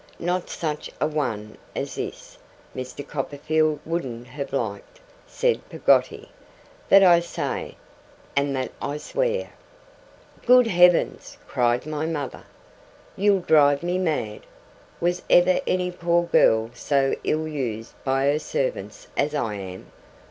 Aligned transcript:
'Not 0.17 0.49
such 0.49 0.89
a 0.99 1.05
one 1.05 1.59
as 1.75 1.93
this, 1.93 2.39
Mr. 2.75 3.07
Copperfield 3.07 3.81
wouldn't 3.85 4.25
have 4.29 4.51
liked,' 4.51 4.99
said 5.27 5.61
Peggotty. 5.69 6.31
'That 6.89 7.03
I 7.03 7.19
say, 7.19 7.75
and 8.35 8.55
that 8.55 8.71
I 8.81 8.97
swear!' 8.97 9.51
'Good 10.43 10.65
Heavens!' 10.65 11.37
cried 11.47 11.85
my 11.85 12.07
mother, 12.07 12.45
'you'll 13.15 13.41
drive 13.41 13.83
me 13.83 13.99
mad! 13.99 14.47
Was 14.99 15.21
ever 15.29 15.59
any 15.67 15.91
poor 15.91 16.23
girl 16.23 16.71
so 16.73 17.15
ill 17.23 17.47
used 17.47 17.93
by 18.03 18.25
her 18.25 18.39
servants 18.39 19.07
as 19.15 19.35
I 19.35 19.53
am! 19.53 19.91